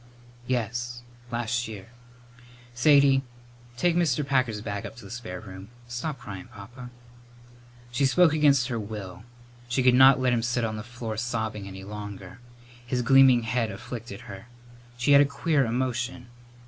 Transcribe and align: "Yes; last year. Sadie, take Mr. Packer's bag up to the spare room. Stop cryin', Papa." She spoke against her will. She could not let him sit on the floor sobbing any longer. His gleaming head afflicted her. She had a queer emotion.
"Yes; 0.47 1.03
last 1.29 1.67
year. 1.67 1.89
Sadie, 2.73 3.21
take 3.77 3.95
Mr. 3.95 4.25
Packer's 4.25 4.59
bag 4.59 4.83
up 4.83 4.95
to 4.95 5.05
the 5.05 5.11
spare 5.11 5.39
room. 5.39 5.69
Stop 5.87 6.17
cryin', 6.17 6.47
Papa." 6.47 6.89
She 7.91 8.07
spoke 8.07 8.33
against 8.33 8.69
her 8.69 8.79
will. 8.79 9.21
She 9.69 9.83
could 9.83 9.93
not 9.93 10.19
let 10.19 10.33
him 10.33 10.41
sit 10.41 10.65
on 10.65 10.75
the 10.75 10.81
floor 10.81 11.17
sobbing 11.17 11.67
any 11.67 11.83
longer. 11.83 12.39
His 12.83 13.03
gleaming 13.03 13.43
head 13.43 13.69
afflicted 13.69 14.21
her. 14.21 14.47
She 14.97 15.11
had 15.11 15.21
a 15.21 15.25
queer 15.25 15.65
emotion. 15.67 16.25